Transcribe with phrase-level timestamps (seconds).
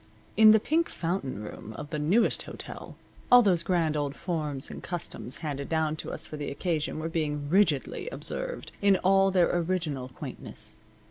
[0.35, 2.95] In the Pink Fountain room of the Newest Hotel
[3.31, 7.07] all those grand old forms and customs handed down to us for the occasion were
[7.07, 10.77] being rigidly observed in all their original quaintness.